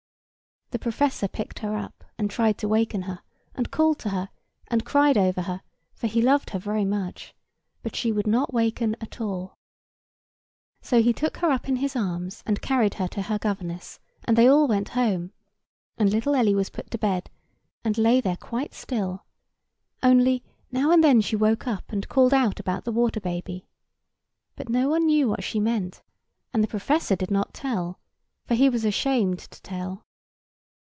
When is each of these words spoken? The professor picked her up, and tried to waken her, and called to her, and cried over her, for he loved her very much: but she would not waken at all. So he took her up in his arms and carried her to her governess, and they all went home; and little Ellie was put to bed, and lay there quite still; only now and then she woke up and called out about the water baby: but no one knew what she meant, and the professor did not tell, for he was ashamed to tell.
The 0.71 0.79
professor 0.79 1.27
picked 1.27 1.59
her 1.59 1.75
up, 1.75 2.01
and 2.17 2.31
tried 2.31 2.57
to 2.59 2.67
waken 2.69 3.01
her, 3.01 3.19
and 3.53 3.69
called 3.71 3.99
to 3.99 4.09
her, 4.11 4.29
and 4.69 4.85
cried 4.85 5.17
over 5.17 5.41
her, 5.41 5.63
for 5.93 6.07
he 6.07 6.21
loved 6.21 6.51
her 6.51 6.59
very 6.59 6.85
much: 6.85 7.35
but 7.83 7.93
she 7.93 8.09
would 8.13 8.25
not 8.25 8.53
waken 8.53 8.95
at 9.01 9.19
all. 9.19 9.57
So 10.81 11.01
he 11.01 11.11
took 11.11 11.35
her 11.39 11.51
up 11.51 11.67
in 11.67 11.75
his 11.75 11.93
arms 11.93 12.41
and 12.45 12.61
carried 12.61 12.93
her 12.93 13.09
to 13.09 13.23
her 13.23 13.37
governess, 13.37 13.99
and 14.23 14.37
they 14.37 14.47
all 14.47 14.65
went 14.65 14.87
home; 14.95 15.33
and 15.97 16.09
little 16.09 16.35
Ellie 16.35 16.55
was 16.55 16.69
put 16.69 16.89
to 16.91 16.97
bed, 16.97 17.29
and 17.83 17.97
lay 17.97 18.21
there 18.21 18.37
quite 18.37 18.73
still; 18.73 19.25
only 20.01 20.41
now 20.71 20.89
and 20.91 21.03
then 21.03 21.19
she 21.19 21.35
woke 21.35 21.67
up 21.67 21.91
and 21.91 22.07
called 22.07 22.33
out 22.33 22.61
about 22.61 22.85
the 22.85 22.93
water 22.93 23.19
baby: 23.19 23.67
but 24.55 24.69
no 24.69 24.87
one 24.87 25.05
knew 25.07 25.27
what 25.27 25.43
she 25.43 25.59
meant, 25.59 26.01
and 26.53 26.63
the 26.63 26.67
professor 26.69 27.17
did 27.17 27.29
not 27.29 27.53
tell, 27.53 27.99
for 28.45 28.55
he 28.55 28.69
was 28.69 28.85
ashamed 28.85 29.37
to 29.39 29.61
tell. 29.61 30.05